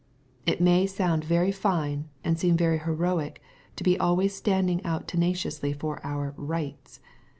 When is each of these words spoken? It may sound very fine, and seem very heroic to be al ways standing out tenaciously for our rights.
It 0.47 0.59
may 0.59 0.87
sound 0.87 1.23
very 1.23 1.51
fine, 1.51 2.09
and 2.23 2.39
seem 2.39 2.57
very 2.57 2.79
heroic 2.79 3.39
to 3.75 3.83
be 3.83 3.99
al 3.99 4.15
ways 4.15 4.33
standing 4.33 4.83
out 4.83 5.07
tenaciously 5.07 5.73
for 5.73 6.03
our 6.03 6.33
rights. 6.37 7.01